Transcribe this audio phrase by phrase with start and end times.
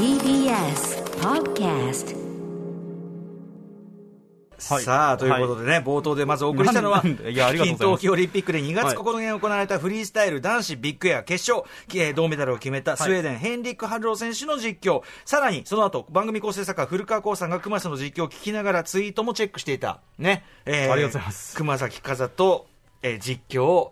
[0.00, 2.16] TBS Podcast
[4.70, 4.82] はい。
[4.82, 7.98] さあ、ということでね、冒頭でまずお送りしたのは、なんでいやありがとうございます。
[7.98, 20.00] 北京冬季オリンピックで2月はい9日に行われたフリースタイル男子ビッグエア決勝、えー銅メダルを決めたスウェーデン、ヘンリック・ハルロー選手の実況、さらにその後、番組構成作家、古川光さんが熊崎の実況を聞きながらツイートもチェックしていた。
[20.18, 20.44] ね。
[20.64, 21.54] えーありがとうございます。
[21.56, 22.66] 熊崎風と、
[23.02, 23.90] えー実況、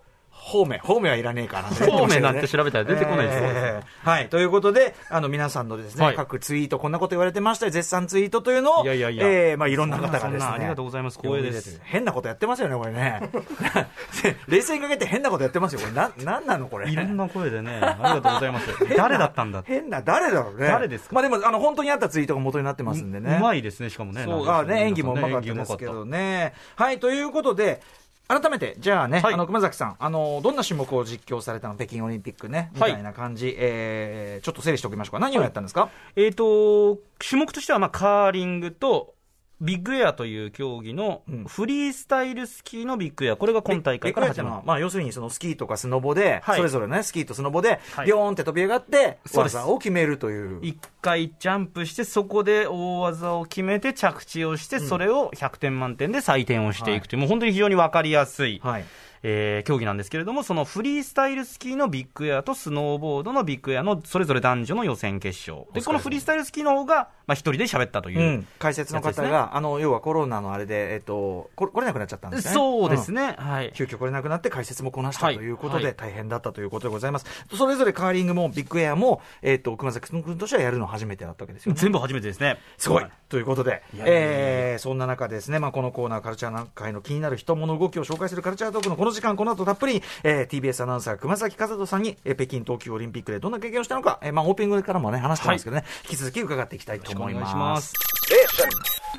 [0.49, 4.29] 方面、方面はいらねえかな、方面なんて調べたら出てこないですえーはい。
[4.29, 10.53] ということで、あの、皆さんのですね、はい各ツイート、こんなこと言われてましたよ、絶賛ツイートというのを、いやいやいやえーまあ、いろんな方がですね。
[10.53, 13.31] ありがとうございます光栄です変なことやってますよね、これね。
[14.49, 15.81] 冷静にかけて変なことやってますよ。
[15.81, 16.91] これ、な、なんなのこれ。
[16.91, 18.69] いろんな声でね、ありがとうございます。
[18.97, 19.63] 誰だったんだ。
[19.67, 20.67] 変な、誰だろうね。
[20.67, 21.15] 誰ですか？
[21.15, 23.37] まあでも、あの、本当にあったツイートが元になってますんでね。
[23.39, 24.25] うまいですね、しかもね。
[24.25, 26.55] そう、ね、演技もうまかったですけどね。
[26.77, 27.81] はい、ということで、
[28.29, 29.35] 改めて、じゃあね、はい。
[29.35, 31.77] あの、熊崎さん、あの、どんな種目を実況されたの？
[31.77, 32.93] 北京オリンピックね、みはい。
[32.93, 35.19] たいな感じ、えー、ちょっと整理しておきましょうか。
[35.19, 39.15] 何をやったんですか、えーと、種目としては、まあ、カーリングと、
[39.61, 41.45] ビッグエアという競技のうん。
[41.45, 44.63] フリースタイルスキーのビッグエア、これが今大会から始まる。
[44.65, 46.57] まあ、要するにそのスキーとかスノボで、はい。
[46.57, 48.07] それぞれね、スキーとスノボで、はい。
[48.07, 49.57] ビョーンって飛び上がって、そうです。
[49.57, 50.61] 技を決めるという。
[50.63, 58.85] 一回ジャンプして、そこで大技を決めて着地をして、それを100点満点で採点をしていくという、もう本当に非常に分かりやすい、はい。
[59.23, 65.71] えー競技なんですけれども、そのフリースタイルスキーのビッグエアとスノーボードのビッグエアのそれぞれ男女の予選決勝。
[65.75, 68.21] で、このフリースタイルスキーの方が、まあ一人で喋ったという。
[68.21, 72.55] うん、解説の方が、あの要はコロナのあれで、えっと、こ来れなくなっちゃったんですね。
[72.55, 73.19] そうですね。
[73.19, 73.37] ね。
[73.39, 73.73] はい。
[73.75, 77.27] 急遽来れなくなって解説もこなしたとはいいうことで、はい大変だったということでございます。
[77.55, 81.81] それぞれカーリングもビッグエアも、えっと、熊崎君としてはやるの初めてだったわけですよね。
[81.81, 82.59] 全部初めてですね。
[82.77, 83.11] すごいは。
[83.29, 97.95] ということで、えーそんな中ですね、まあ、このコーナー、カルチャー界の気になる人物動きを紹介するカルチャートークのこの時間、この後たっぷりに、えー TBS アナウンサー、熊崎和人さんに、えー北京冬季オリンピックでどんな経験をしたのか、えーまあ、オープニングからもね、話してますけどね、引き続き伺っていきたいと思いまますす。。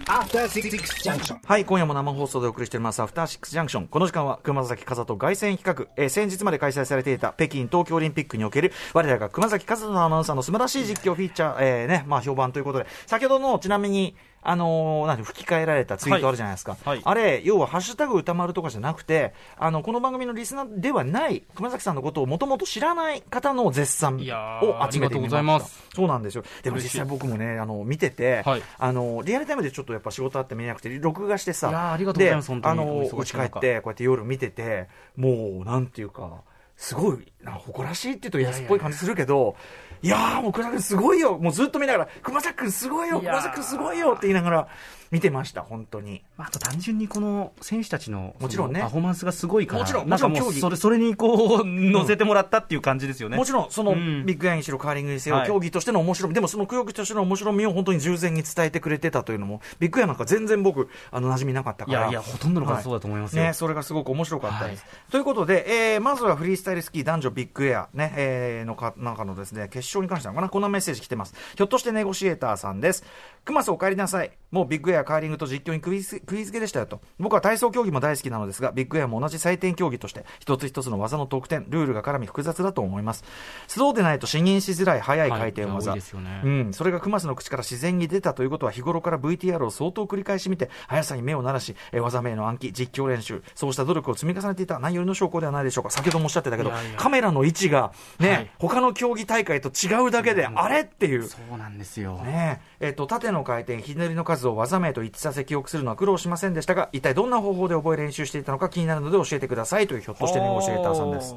[0.06, 0.70] After Six
[1.04, 1.38] Junction.
[1.46, 3.88] はい、今夜も生放送でお送りしております、アフターシックスジャンクション。
[3.88, 16.78] この時間は、熊崎風と凱旋企画、えー先日まで開催されていた北京冬季オリンピックにおける、我らが熊崎風人アナウンサーの素晴らしい実況フィーチャー、えーね、まあ評判ということで、先ほどの、ちなみに、あのーなんて吹き替えられたツイートあるじゃないですか。
[16.86, 17.02] はい。
[17.04, 24.86] あれ、要は、ハッシュタグ歌丸とかじゃなくて、あの、この番組のリスナーではない、熊崎さんのことをもともと知らない方の絶賛を集めてみました。
[24.86, 25.90] ありがとうございます。
[25.94, 26.44] そうなんですよ。
[26.64, 28.62] でも実際僕もね、あの、見てて、はい。
[28.78, 32.82] あの、リアルタイムでちょっとやっぱ仕事あって見れなくて、録画してさ、ありがとうございますで本当に。
[32.82, 33.22] あの、お忙しい中。
[33.22, 36.44] うち帰って、こうやって夜見てて、もう、なんていうか、
[36.80, 39.58] すごい、な誇らしいって言うと安っぽい感じするけど、
[40.02, 44.68] いやーもう熊崎君すごいよ、もうずっと見ながら、熊崎君すごいよ、熊崎君すごいよって言いながら
[45.12, 46.24] 見てました、本当に。
[46.38, 53.36] まあ、あと単純にこの選手たちのもちろんねパフォーマンスがすごいから、もちろんもちろ競技それそれにこう乗せてもらったっていう感じですよね。
[53.36, 62.00] もちろん、その、うんビッグエアにしろ、カーリングにせよ、はい競技としての面白み、でもその競技としての面白みを本当に従前に伝えてくれてたというのも、ビッグエアなんか全然僕、あの、馴染みなかったから。
[62.00, 63.44] いやいや、ほとんどの方そうだと思いますよ。
[63.44, 64.86] ね、それがすごく面白かったです。
[65.12, 71.34] ということで、えーまずはフリースタイルスキー男女ビッグエア、ね、えーのか、中のですね、決勝に関してなのかな、こんなメッセージ来てます。
[71.56, 73.04] ひょっとしてネゴシエーターさんです。
[73.46, 74.32] 熊須お帰りなさい。
[74.52, 77.00] もうビッグエア、カーリングと実況にクイズ、クイズ系でしたよと。
[77.20, 83.24] 僕は体操競技も大好きなのですが、ビッグエアも同じ採点競技として、一つ一つの技の得点、ルールが絡み複雑だと思います。
[83.68, 85.94] スローでないと視認しづらい速い回転はい技。
[85.94, 102.18] 多いねうん、それが熊須の口から自然に出たということは日頃から VTR を相当繰り返し見て速さに目を鳴らし、えー技名の暗記実況練習そうした努力を積み重ねていた何よりの証拠ではないでしょうか先ほどもおっしゃってたけどカメラの位置がね、はい他の競技大会と違うだけで、あれっていうそうなんですよ。
[102.20, 111.36] ねええっと縦の回転、ひねりの数を技名と一致させ記憶するのは苦労しませんでしたが、一体どんな方法で覚え練習していたのか気になるので教えてくださいという、ひょっとしてネゴシエーターさんです。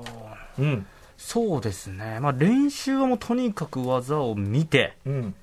[0.59, 0.87] うん。
[1.17, 5.35] そうですね、まあ、練習はもうとにかく技を見て、うん。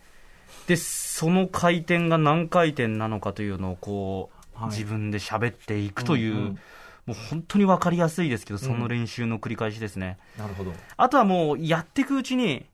[0.68, 4.39] でその回転が何回転なのかというのをこう、はい
[4.72, 6.59] 自分で喋っていくという、うんうん
[7.09, 10.19] もう本当に分かりやすいですけど、その練習の繰り返しですね。
[10.37, 10.73] なるほど。
[10.95, 12.67] あとはもうやっていくうちに、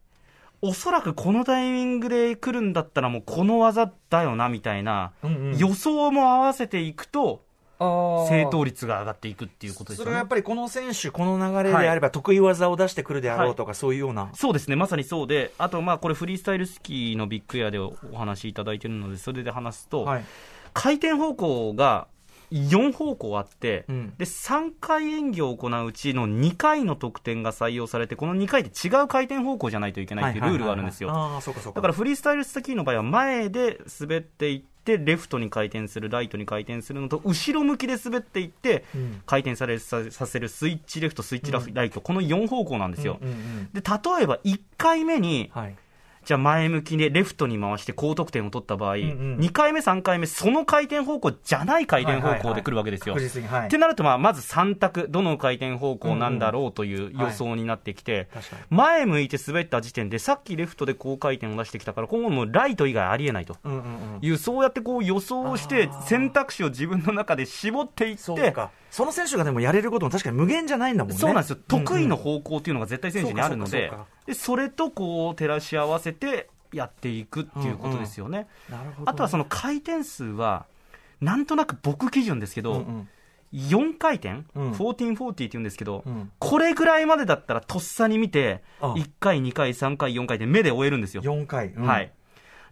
[0.61, 7.45] おそらくこのタイミングで来るんだったら、もうこの技だよなみたいな、うんうん予想も合わせていくと、
[7.79, 10.27] 正正答率が上がっていくっていうことですよねそれはやっ。
[10.27, 14.31] ぱりこの選手、この流れであれば得意技を出してくるであろうとか、そういうような。
[14.33, 20.25] そうですね、まさにそうで、あと、まあこれ、フリースタイルスキーのビッグエアでお話しいただいているので、それで話すと、はい。
[20.73, 22.07] 回転方向が
[22.51, 24.13] 4方向あって、うん。
[24.17, 31.09] で3回演技を行ううちの2回の得点が採用されて、この2回で違う回転方向じゃないといけないっていうルールがあるんですよ。
[31.09, 39.21] だからフリースタイルスキーの場合は前で滑っていってレフトに回転するライトに回転するのと後ろ向きで滑っていって、うん。
[39.25, 45.75] 回転されささせるスイッチレフトスイッチライト、この4方向なんですよ、うんうんうんで例えば1回目に、はい。
[46.25, 49.37] じゃあ前向きでレフトに回して高得点を取った場合、んうん。
[49.37, 53.15] 2回目、3回目、その回転方向じゃない回転方向で来るわけですよ。
[53.15, 58.27] ってなると、まあ、まず3択、どの回転方向なんだろうという予想になってきて、
[58.69, 63.55] 前向いて滑った時点で、さっきレフトで高回転を出してきたから、今後もうライト以外ありえないと。
[64.21, 68.21] いうそうやってこう予想をして選択肢を自分の中で絞っていって
[68.95, 71.19] その選手がでもやれることも確かに無限じゃないんだもんね。
[71.19, 80.65] そうなんですよ、得意のうん方向っていうのが絶対選手にあるのでそでそれとこう照らし合わせてやっていくっていうことですよね、なるほどあとはその回転数は
[81.19, 83.09] なんとなく僕基準ですけど、うんうん。
[83.53, 84.71] 4回転、うん。
[84.71, 86.31] 1440って言うんですけど、うん。
[86.39, 91.23] これぐらいまでだったらとっさに見てあ1回2回3回4回で目で終えるんですよ。
[91.23, 91.85] 4回、うん。
[91.85, 92.11] はい。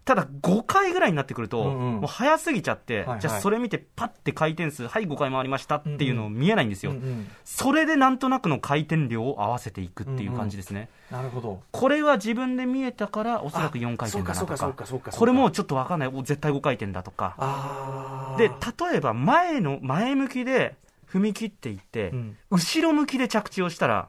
[0.04, 2.00] ただ、5回ぐらいになってくると、うんうん。
[2.00, 3.20] もう早すぎちゃって、はいはい。
[3.20, 6.92] じゃあそれ見て、パッて回転数、はい、5回回りましたっていうのを見えないんですよ。
[6.92, 7.30] うんうん。
[7.44, 10.90] それでなんとなくの回転量を合わせていくっていう感じですね。
[11.10, 11.62] なるほど。
[11.70, 14.74] これは自分で見えたから、おそらく4回転だなとか。
[15.10, 18.36] これもちょっとわかんない、お絶対5回転だとか。
[18.36, 20.76] で、例えば前の、前向きで
[21.08, 22.36] 踏み切っていって、うん。
[22.50, 24.08] 後ろ向きで着地をしたら、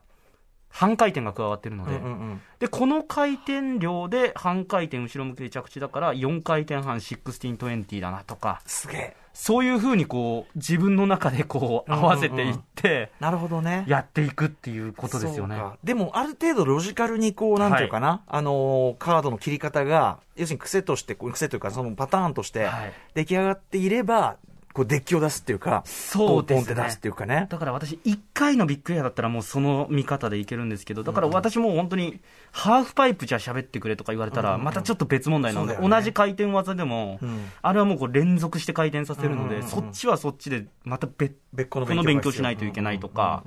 [0.75, 2.41] 半回転が加わってるので、うんうんうん。
[2.59, 9.15] で、この回転量で半回転後ろ向きで着地だから、4回転半1620だなとか、すげえ。
[9.31, 13.85] そういうふうにこう、自分の中でこう、合わせていって、なるほどね。
[13.87, 15.61] やっていくっていうことですよね。
[15.85, 24.35] でも、ある程度ロジカルに、こう、なんていうかな、あのーカードの切り方が、要するに癖として、癖というか、そのパターンとしてはい、出来上がっていれば、
[24.75, 26.65] こう、デッキを出すっていうか、そうですね。
[26.65, 27.47] ポンポンって出すっていうかね。
[27.49, 32.19] だから私、1回のビッグエアだったらもうその見方でいけるんですけど、だから私も本当に、
[32.51, 43.43] ハーフパイプじゃ喋ってくれとか言われたら、またちょっと別問題なので、同じ回転技でもうん、あれはもうこう連続して回転させるので、そっちはそっちで、また別別個のこの勉強しないといけないとか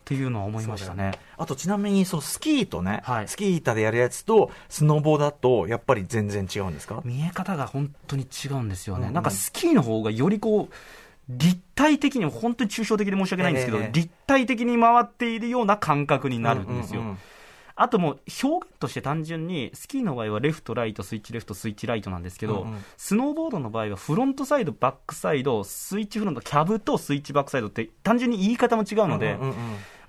[0.00, 1.12] っていうのは思いましたね。
[1.36, 3.28] あとちなみにそのスキーとね、はい。
[3.28, 7.00] スキー板でやるやつとスノボだとやっぱり全然違うんですか？
[7.04, 9.14] 見え方が本当に違うんですよね、うんうん。
[9.14, 10.74] なんかスキーの方がよりこう、
[11.28, 13.90] 立体的に、本当に抽象的で申し訳ないんですけど、ええ。
[13.92, 17.00] 立体的に回っているような感覚になるんですよ。
[17.00, 17.18] うんうんうん
[17.80, 22.84] あともう表現として単純に、スキーの場合はレフト、ライト、スイッチレフト、スイッチライトなんですけど、うんうん。
[22.98, 29.54] スノーボードの場合はフロントサイド、バックサイド、スイッチフロント、キャブとスイッチバックサイドって単純に言い方も違うので、うんうんうん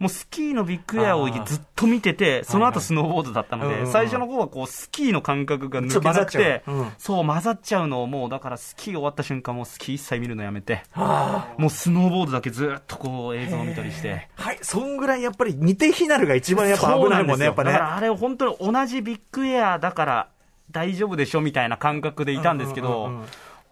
[0.02, 2.74] もうスキーのビッグエアをずっと見てて、そのはい。
[2.74, 6.72] はい後スノーボードだったので、最初の方はこうスキーの感覚が抜けなくて、う。
[6.72, 6.92] ん。
[6.98, 14.28] そう混ざっちゃうのをもうだからスキー終わった瞬間もうスキー一切見るのやめて、はもうスノーボードだけずっとこう映像を見たりして。
[14.38, 17.72] あはい、そんぐらいやっぱり似て非なるが一番やっぱ危ないもんね、やっぱね。
[17.72, 17.84] だか。
[17.84, 20.30] らあれ本当に同じビッグエアだから
[20.72, 23.24] 大丈夫でしょみたいな感覚でいたんですけど、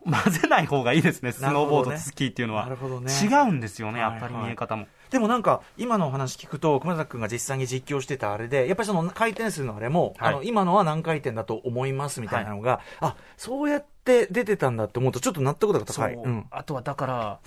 [0.04, 2.68] 混ぜない方がいいですね、スノーボードとスキーっていうのは。
[2.68, 4.44] 違うんですよね、やっぱりはいはい。
[4.48, 4.88] 見え方も。
[5.10, 16.14] でもなんか、今のお話聞くと、熊崎君が実際に実況してたあれで、やっぱりその回転数のあれも、はいあの今のは何回転だと思いますみたいなのが、あそうやって出てたんだって思うと、ちょっと納得度が高い。
[16.16, 17.40] そううんあとはだから、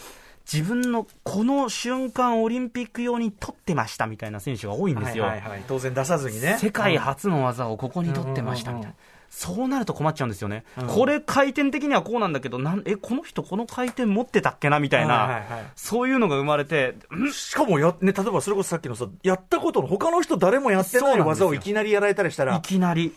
[0.50, 5.24] 自分のこの瞬間、オリンピック用に取ってましたみたいな選手が多いんですよ。
[5.24, 6.58] はいはいはい、当然出さずにね。
[6.58, 8.96] 世界初の技をここに取ってましたみたいな。
[9.34, 14.78] そうなると困っちゃうんですよね、これ、回転的にはこうなんだけど、なんえこの人、この回転持ってたっけな？
[14.78, 15.72] みたいな、はいはいはい。
[15.74, 17.32] そういうのが生まれて、ん？
[17.32, 23.14] しかもや、ね、例えばそれこそさっきのさ、やったことの、他の人誰もやってない技をいきなりやられたりしたいら、きなり、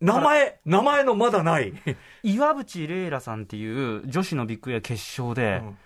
[0.00, 1.74] 名前、名前のまだない。
[2.24, 5.76] 岩渕レイラさんっていう女子のビッグエア決勝でうん、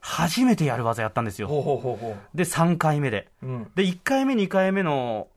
[0.00, 3.28] 初めてやる技やったんですよ、ほうほうほうほで、3回目で。
[3.42, 3.46] う。
[3.46, 3.70] うん。
[3.74, 5.28] で、1回目、2回目の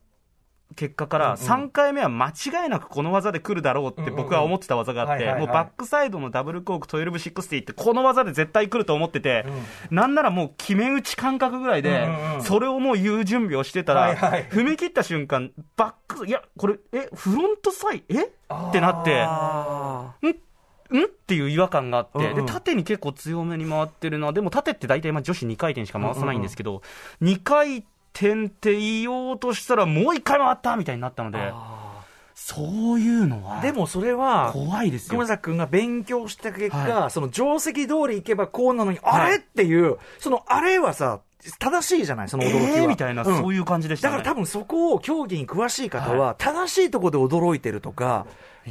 [0.75, 9.45] 結果から、3回目は間違いなくこの技で来るだろうって僕は思ってた技があって、もうバックサイドのダブルコーク1260って、この技で絶対来ると思ってて、
[9.89, 12.07] なんならもう決め打ち感覚ぐらいで
[12.41, 14.15] それをもう言う準備をしてたら、
[14.49, 18.23] 踏み切った瞬間、バック、いや、これ、え、フロントサイ、え？
[18.23, 20.31] ってなって、あんん？
[20.31, 26.81] っていう違和感があって、で縦に結構強めに回ってるな、でも縦って大体まあ女子2回転しか回さないんですけど、
[27.21, 32.03] 2回転って言おうとしたら、もう1回回ったみたいになったので、あ
[32.35, 35.09] そういうのは、でもそれは、怖いですよ。
[35.11, 35.27] 熊。
[35.27, 39.21] 崎君が勉強した結果、はその定石通りいけばこうなのに、はい。
[39.21, 41.21] あれっていう、そのあれはさ、
[41.59, 42.61] 正しいじゃない、その驚きは。
[42.61, 42.87] えー？
[42.87, 43.37] みたいな、うん。
[43.37, 44.17] そういう感じでしたね。
[44.17, 48.25] だから多分そこを競技に詳しい方は、正しいところで驚いてるとか、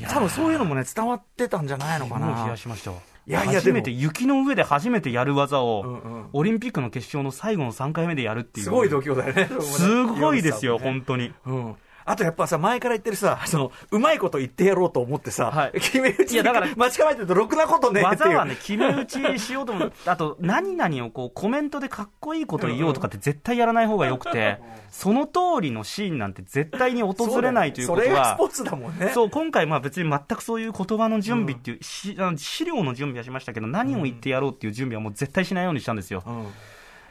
[0.09, 2.45] 多分そういうのもね、伝わってたんじゃないのかな。
[2.45, 2.57] 冷や。
[2.57, 2.93] しました
[3.37, 8.65] 初めてで雪の上で初めてやる技を、オリンピックの決勝の最後の3回目でやるっていう。
[8.65, 9.49] すごい度胸だよね。
[9.61, 11.33] すごいですよ、本本当に。
[11.47, 11.77] うん。
[12.11, 18.19] あとやっぱさ、前から言ってるさ、その、うまいこと言ってやろうと思ってさ、はい決め打ちいやだから待ち構えてると、ろくなことねっていう。
[18.19, 19.93] 技はね、決め打ちしようと思う。
[20.07, 24.59] あと、何々をこう、コメントでかっこいいこと言おうとかって絶対やらない方がよくて、
[24.91, 29.11] その通りのシーンなんて絶対に訪れないということはそれがスポ、ーツだもんね。
[29.15, 36.25] そう、今回まあ別に全くそういう言葉の準備っていう、しあの資料の準備はしましたけど、何を言ってやろうっていう準備はもう絶対しないようにしたんですよ。
[36.27, 36.47] うん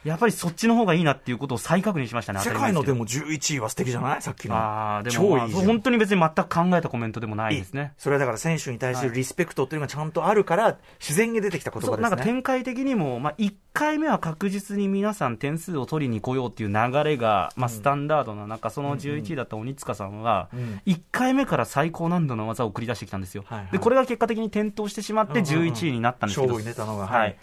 [0.03, 4.21] やっぱりそっちの方がいいなっていうことを再確認しましたね、世界のでも11位は素敵じゃない？
[4.21, 4.55] さっきの。
[4.55, 7.93] あーでも、まあ本当に別に全く考えたコメントでもないですね。
[7.97, 12.01] それはだから選手に対するリスペクトっていうのがちゃんとあるから、自然に出てきた言葉ですね。
[12.01, 23.43] なんか展開的にも、まあ、1回目は確実に皆さん点数を取りに来ようっていう流れが、まあ、スタンダードな中、その11位だった鬼塚さんはうん、1回目から最高難度の技を繰り出してきたんですよ。
[23.47, 27.35] はいはいで、これが結果的に転倒してしまって11位になったんですけど、勝負に出たのがははいい。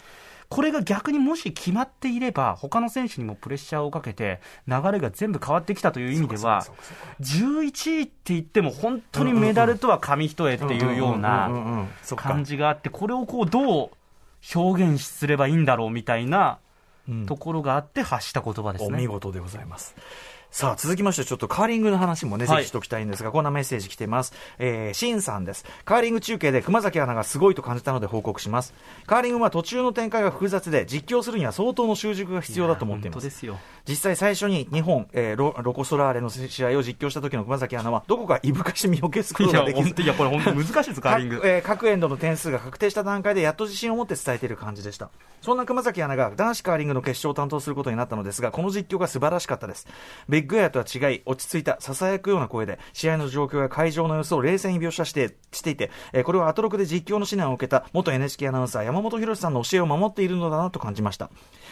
[0.49, 6.65] これが逆にもし決まっていれば、他の選手にもプレッシャーをかけて、流れが全部変わってきたという意味では、
[7.21, 13.89] 11位って言っても、本当にメダルとは紙一重っていうような、感じがあって、これをこうどう
[14.55, 16.59] 表現すればいいんだろうみたいな
[17.25, 19.07] ところがあって発した言葉ですお見。
[19.07, 19.95] 事でございます。
[20.49, 24.33] さあ、続きまして、ちょっとカーリングの話もね、はいぜひしておきたいんですが、こんなメッセージ来てます。
[24.57, 25.65] えー、シンさんです。
[25.85, 28.73] カーリング中継で熊崎アナがすごいと感じたので報告します。
[29.05, 33.29] カーリングは途中の展開が複雑で、実況するには相当の習熟が必要だと思っています。
[33.29, 33.59] すよ。
[33.87, 41.47] 実際最初に日本、えーロ、ロコ・ソラーレの試合を実況した時の熊崎アナは、どこかいぶかし身を消すこいや、とができず本当いや、これ本当難しいです、カーリング各。
[41.47, 45.11] えー各エンドの点数が確定した段階でやっと自信を持って伝えている感じでした
[45.41, 49.87] そんな熊崎アナが男子カーリングの決勝を担当することになったのですがこの実況が素晴らしかったです
[50.27, 61.29] ビッグエアとは違い落ち着いたささやくような声で試合の状況や会場の様子を冷静に描写してしていて、えーこれはアトロクで実況の指南を受けた元 NHK アナウンサー山本博さんの教えを守っているのだなと感じました。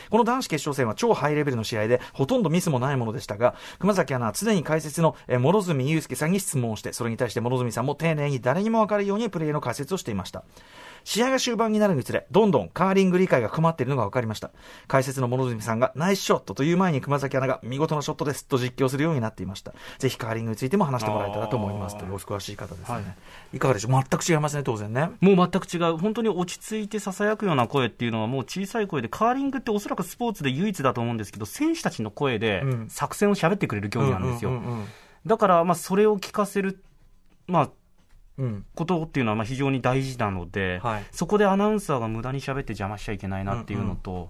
[0.09, 10.43] この男子決勝戦は超ハイレベルの試合でほとんどミスもないものでしたが熊崎アナは常に解説の、えー諸角祐介さんに質問をしてそれに対して諸角さんも丁寧に誰にも分かるようにプレーの解説をしていました。
[11.05, 14.51] 試合が終盤になるにつれどんどんカーリング理解が困っているのが分かりました。
[14.87, 19.73] 解説の諸角さんがナイスショットという前に熊崎アナが見事なショットですと実況するようになっていました。
[19.99, 23.01] ぜひカーリングについても話してもらえたらと思いますというお詳しい方ですね、、は
[23.53, 23.59] い。
[23.59, 23.91] かがでしょう？
[23.91, 25.11] 全く違いますね当然ね。
[25.21, 32.89] もう全く違う、本当に落ち着いてささやくような声っていうのは、もう小さい声で、カーリングっておそらくスポーツで唯一だと思うんですけど、選手たちの声でうん。
[32.89, 34.59] 作戦を喋ってくれる競技なんですよ。
[35.25, 36.83] だから、まあ、それを聞かせる、
[37.47, 37.71] まあ、うん
[38.75, 41.03] ことっていうのはまあ非常に大事なので、はい。
[41.11, 44.29] そこでアナウンサーが無駄に喋って邪魔しちゃいけないなっていうのと、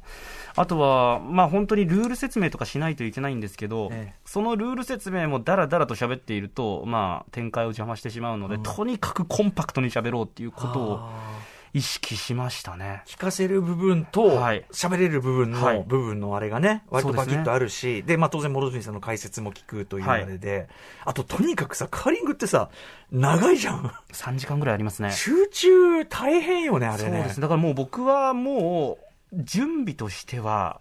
[0.55, 4.19] あとは、まあ、本当にルール説明とかしないといけないんですけど、ええ。
[4.25, 11.41] そのルール説明もだらだらと喋っていると、まあ、展開を邪魔してしまうので、とにかくコンパクトに喋ろうっていうことをあ
[11.75, 13.03] 意識しましたね。
[13.05, 20.69] ー聞かせる部分とはい喋れる部分はいの部分のあれがね、割とバキッとあるし、で、まあ当然、諸角さんの解説も聞くというあれで、
[21.03, 22.69] あととにかくさ、カーリングってさ、
[23.11, 23.91] 長いじゃん。
[24.13, 25.11] 3時間ぐらいありますね。
[25.11, 27.09] 集中大変よね、あれね。
[27.09, 27.41] そうですね。
[27.41, 28.97] だからもう僕はも
[29.33, 30.79] う、準備としては、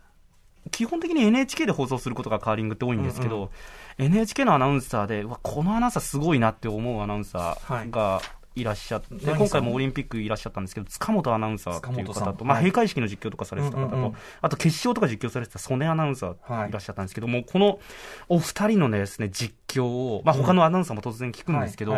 [0.70, 3.50] 基本的に NHK で放送することがカーリングって多いんですけど、
[3.98, 16.44] NHK のアナウンサーで、うわこのアナウンサーすごいなって思うアナウンサーがいらっしゃって、今回もオリンピックいらっしゃったんですけど、塚本アナウンサーっていう方と、まあ、はい閉会式の実況とかされてた方と、あと決勝とか実況されてた曽根アナウンサはい。
[16.66, 17.80] ーいらっしゃったんですけども、この
[18.28, 21.96] お二人のですね、実況を、まあ、他のアナウンサーも突然聞くんですけど、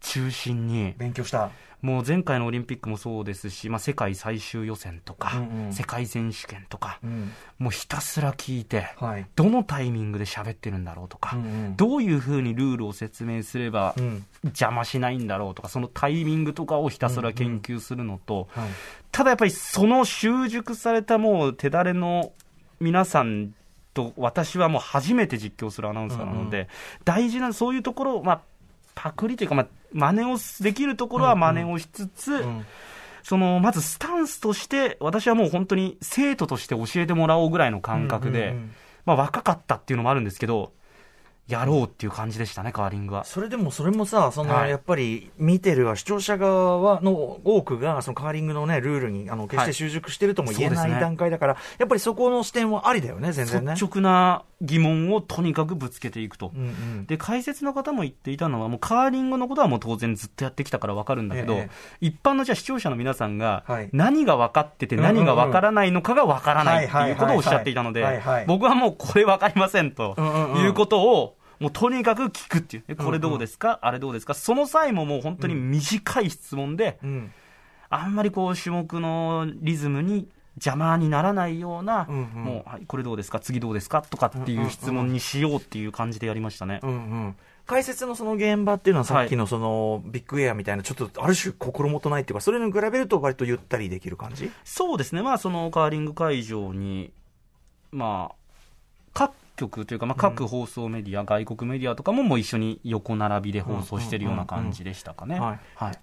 [0.00, 1.50] 中心に、勉強した。
[1.80, 7.32] もう前回のオリンピックもそうですし、まあ、世界最終予選とか、うんうん世界選手権とか、うん。
[7.58, 9.26] もうひたすら聞いて、はい。
[9.36, 14.24] どのタイミングで喋ってるんだろうとか、うんうんどういうふうにルールを説明すればうん。
[14.44, 18.68] 邪魔しないんだろうとか、そのタイミングとかをひたすら研究するのと、はい。
[19.12, 22.32] ただやっぱりその習熟されたもう手だれの
[22.80, 23.54] 皆さん
[23.94, 26.66] と私はもう初めて実況するアナウンサーなので、うん
[27.04, 28.40] 大事なそういうところを、まあ、
[28.98, 32.66] パクリというか、まあ、真似をできるところは真似をしつつ、うん。
[33.22, 38.74] そのまずスタンスとして、私はもう本当に生徒として教えてもらおうぐらいの感覚で、うんうんうん。
[39.06, 40.72] まあ、若かったっていうのもあるんですけど、
[41.46, 43.24] やろうっていう感じでしたね、カーリングは。
[43.24, 44.70] それでも、それもさ、その、はい。
[44.70, 53.74] やっぱり、見てるは視聴者側は、の多くが、そのカーリングのね、ルールに、あの、決して習熟してるとも言えない段階だから、やっぱりそこの視点はありだよね、全然ね。
[53.74, 56.50] 率直な疑問をとにかくぶつけていくと。
[56.54, 57.06] うんうん。
[57.06, 70.14] で、解説の方も言っていたのは、もうカーリングのことはもう当然ずっとやってきたから分かるんだけど、え一般のじゃあ視聴者の皆さがはい、何が分かってて何が分からないのかが分からないっていうことをおっしゃっていたので僕はもうこれ分かりませんと。
[70.16, 70.62] うんうんうん。
[70.62, 72.84] いうことを、もうとにかく聞くっていう。
[72.88, 73.78] えこれどうですか？
[73.82, 74.34] あれどうですか？
[74.34, 77.32] その際ももう本当に短い質問で、うん。
[77.90, 82.44] あんまりこう種目のリズムに邪魔にならないような、うんうん。
[82.44, 83.40] もう、はい、これどうですか？
[83.40, 84.02] 次どうですか？
[84.02, 86.80] とかっていう質問にしようっていう感じでやりましたね。
[86.82, 87.36] うんうん。
[87.66, 94.50] 解説のその現場っていうのはさっきのそのビッグエアみたいな、ちょっとある種心もとないっていうか、それに比べると割とゆったりできる感じ？
[94.64, 97.12] そうですね、まあ、そのカーリング会場に、
[97.92, 98.34] まあ、
[99.12, 105.40] 各局というか、まあ、各放送メディア、外国メディアとかももう一緒に横並びで放送してるような感じでしたかね。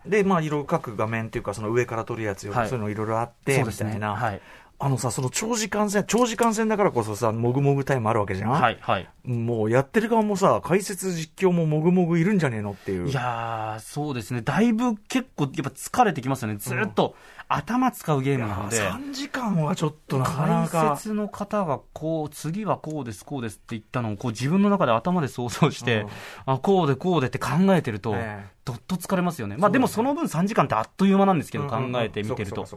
[0.06, 3.88] で、まあ、いろいろ各画面っていうか、その上から撮るやつよ、はいそういうのいろいろあって、そうですね。
[3.88, 4.16] みたいな。
[4.16, 4.42] はい。
[4.78, 9.08] あのさ、その長時間戦、長時間戦だからこそさ、もぐもぐタイムあるわけじゃんはい、はい。
[9.24, 13.08] もうやってる側もさ、解説実況ももぐもぐいるんじゃねえのっていう。
[13.08, 14.42] いやー、そうですね。
[14.42, 16.58] だいぶ結構、やっぱ疲れてきますよね。
[16.58, 17.16] ずっと
[17.48, 18.78] 頭使うゲームなので。
[18.78, 20.98] 3時間はちょっとなかなか解。
[20.98, 26.10] 説の方がこう、次はこうです、こうですって言ったのをこう自分の中で頭で想像して、うん
[26.54, 29.58] あ、こうでこうでって考えてると、ええどっと疲れますよね。
[29.58, 32.64] まあでもその分3時間ってあっという間なんですけど、考えて見てると。
[32.64, 32.68] い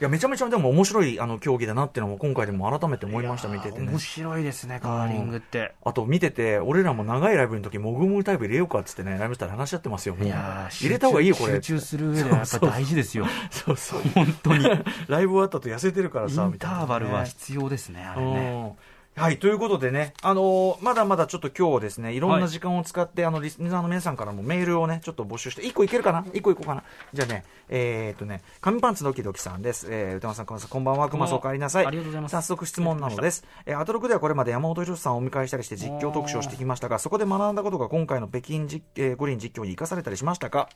[0.00, 3.98] や、めちゃめちゃでも面白いあの競技だなっていうのも今回でも改めて思いました、見ててね面。
[3.98, 5.72] 白いですね、カーリングって。
[5.82, 10.14] あと見てて、俺らも長いライブの時、もぐもぐタイプ入れようかっつってね、ライブしたら話し合ってますよ。
[10.14, 11.54] もういやー入れた方がいいよ、これ。
[11.54, 13.26] 集中する上ではやっぱり大事ですよ。
[13.50, 13.93] そうそう。
[14.14, 14.64] 本当に。
[14.66, 14.68] イ
[15.08, 18.50] ライブ終わった後痩せてるからさ、ンみたいなねターバルは必要ですね、あれね。
[18.78, 26.24] うんはい、ということでね、あのーまだまだちょっと今日ですね、いろんな時間を使って、あの、リスナーの皆さんからもメールをね、ちょっと募集して、一個いけるかな？
[26.34, 26.82] 一個いこうかな？
[27.12, 29.86] じゃあね、えーっとね、紙パンツドキドキさんです。
[29.88, 31.86] えー、歌間さん、熊さん、こんばんは、熊さんお帰りなさい。
[31.86, 33.44] ありがとうございます早速質問なのです。
[33.66, 40.68] えー、アトロクではこれまで山本博さんをお迎えしたりして実況特集をしてきましたが、そこで学んだことが今回の北京実、えー五輪実況に生かされたりしましたか？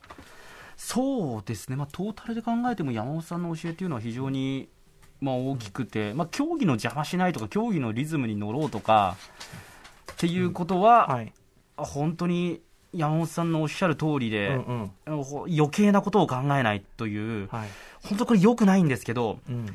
[0.81, 4.69] そうですね、まあ、トータルで考えても山本さんの教えというのは非常に、
[5.19, 9.17] まあ、大きくて、まあ、競技の邪魔しないとか、競技のリズムに乗ろうとか
[10.13, 11.33] っていうことは、はい。
[11.75, 12.61] 本当に
[12.93, 14.91] 山本さんのおっしゃる通りうで、んうん。
[15.05, 17.69] あのほ余計なことを考えないという、はい。
[18.01, 19.65] 本当これ良くないんですけど、うん。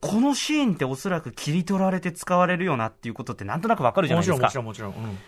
[0.00, 4.56] このシーンっておそらく切り取られて使われるよなっていうことってなんとなくわかるじゃなもちろん、もいですかち。
[4.56, 4.92] ろん、もちろん。
[4.94, 5.18] うん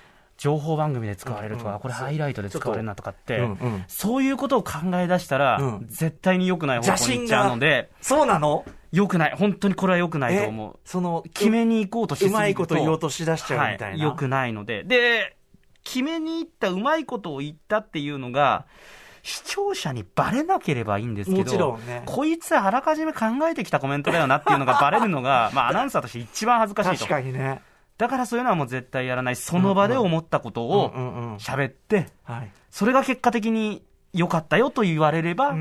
[0.43, 8.65] 情報番組で使われるとか、うんうんこれハイライトで使われるなとかって、うんうんそういうことを考え出したら、うん絶対に良くない方向に行っちゃうので、そうなの？
[8.91, 9.35] 良くない。
[9.37, 10.79] 本当にこれは良くないと思う。
[10.85, 13.97] その、決めに行こうとしすぎるとうまいこと言おうとしだしちゃうみたいな。
[13.97, 14.85] はい、良くないので。
[14.85, 15.37] で、
[15.85, 18.67] 決めに行った、うまいことを言ったっていうのが、
[19.23, 27.07] 視聴者にバレなければいいんですけど、ねこいつあらかじめ考えてきたコメントだよなっていうのがバレるのが、 まあアナウンサーとして一番恥ずかしい確と。
[27.07, 27.63] かにね。
[28.03, 29.37] だからそういうのはもう絶対やらない。
[29.37, 32.51] その場で思ったことを喋って、はい。
[32.69, 35.55] それが結果的に良かったよと言われれば。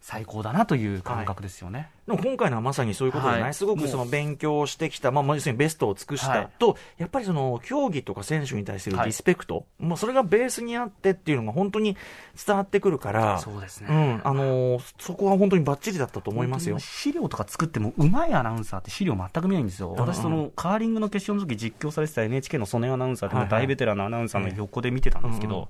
[0.00, 1.88] 最高だなという感覚ですよね。
[2.06, 3.54] でも今回のはまさにそういうことじゃない、はい。
[3.54, 6.48] すごくその勉強をしてきた、まあ、まあ要するにベストを尽くした、はい。
[6.58, 9.06] と、やっぱりその競技とか選手に対するはい。
[9.06, 11.96] リスペクト、もうそれがベースにあってっていうのが本当に
[12.44, 13.86] 伝わってくるから、そうですね。
[13.88, 16.78] うん、あのーそこは本当にバッチリだったと思いますよ。
[16.80, 19.90] 資料とか作っても、うまいアナウンサーって資料全く見ないんですよ。
[19.90, 23.52] ん私、その、カーリングの決勝の時実況されてた NHK の曽根アナウンサーではいはい。
[23.52, 25.68] も大ベテランのアナウンサーの横で見てたんですけうんうんど、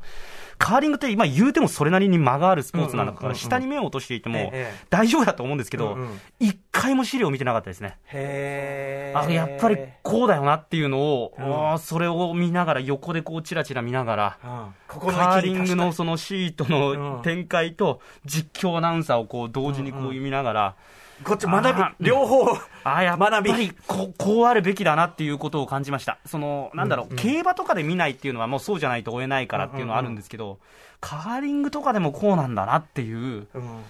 [0.58, 4.72] カーリングって今言うてもそれなりに間があるスポーツなんだから、うんうんうんうん下に目を落としていてもええ。
[4.88, 7.98] 大丈夫だと思うんですけどうんうん、一回も資料見てなかったですね。
[8.06, 11.78] へあ、やっぱりこうだよなっていうのを、うん。
[11.78, 14.50] それを見ながら、横でこうチラチラ見ながら、うん。
[14.88, 20.74] こカこのーリングのそのシートの展開と実況アナウンサーをこう同時にこう見ながら、
[21.22, 22.50] こっち学び両方。
[22.82, 23.52] ああ、やっぱ学び。
[23.52, 26.18] りこうこうあるべきだなっていうことを感じました。
[26.26, 27.18] その、なんだろう、うんうん。
[27.18, 30.58] 競馬とかで見ないっていうのはもうそうじゃないと追えないからっていうのはあるんですけど、
[31.00, 33.80] カーリングとかでもこうなんだなっていううん。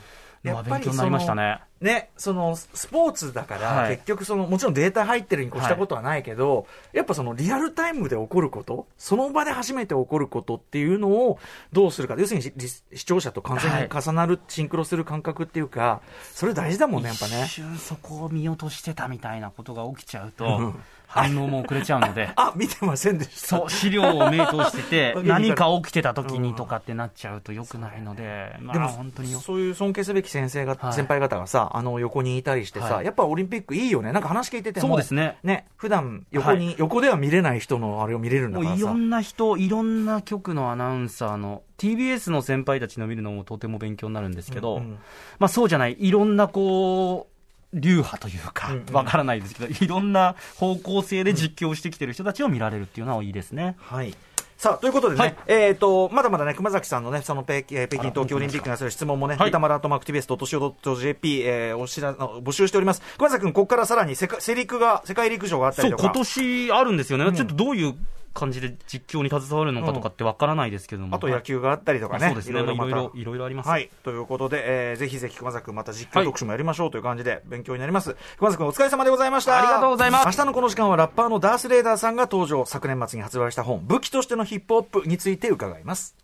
[0.44, 1.60] のは勉強になりましたね。
[1.82, 3.96] ね、そのスポーツだから、はい。
[3.96, 11.38] 結局その、もちろんデータ入ってるに越したことはないけど、やっぱそのリアルタイムで起こること、その場で初めて起こることっていうのを
[11.72, 16.00] どうするか、要するにし視視聴者と完全に重なる、シンクロする感覚っていうか、
[16.32, 17.44] それ大事だもんね、やっぱね。
[17.44, 17.50] 一。
[17.52, 20.82] 瞬そこを見落としてたみたいなことが起きちゃうと、うん。
[21.12, 22.30] 反応も遅れちゃうので。
[22.36, 23.48] あ、見てませんでした。
[23.58, 29.40] そう、資料を目通してて 何か起きてた時にとかってなっちゃうと良くないので、まあでも本当によ。
[29.40, 30.92] そういう尊敬すべき先生が、はい。
[30.94, 34.12] 先輩方がさ、あの横にいたりしてさ、はいやっぱオリンピックいいよね。
[34.12, 34.88] なんか話聞いてても。
[34.88, 35.38] そうですね。
[35.42, 44.98] ね、普段横に、横では見れない人のあれを見れるんだからいろんな人、いろんな局のアナウンサーの、TBS の先輩たちの見るのもとても勉強になるんですけど、うんうん
[45.38, 47.28] まあそうじゃない、いろんなこ
[47.72, 53.76] う、流派というかうんう、んわからないですけど、いろんな方向性で実況してきてる人たちを見られるっていうのはいいですね。
[53.78, 54.14] はい。
[54.62, 63.02] さあ、ということでね、はいえっ、と、まだまだね、熊崎さんのね、その北京、えー北京オリンピックに関する質問もね、はい歌丸アットマーク TBS と年を .jp、えー、お知ら、募集しております。
[63.18, 66.10] 熊崎君、ここからさらに世界、世陸が、世界陸上があったりそう、とか。
[66.10, 67.36] 今年あるんですよね。
[67.36, 67.96] ちょっとどういう
[68.34, 71.16] 感じで実況に携わるのかとかってわからないですけども。
[71.16, 72.28] あと野球があったりとかね。
[72.28, 72.60] そうですね。
[72.60, 73.68] いろいろ、いろいろあります。
[73.68, 73.90] はい。
[74.02, 78.16] ということで、えーぜひぜひ熊崎君また実況特集もやりましょうという感じで勉強になります。
[78.38, 79.58] 熊崎君お疲れ様でございました。
[79.58, 82.64] ありがとうございます明日のこの時間はラッパーのダース・レーダーさんが登場。
[82.66, 86.14] 昨年末に発売した本、武器としてのヒップホップについて伺います。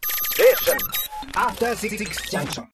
[1.35, 1.97] After Six
[2.31, 2.65] Junction.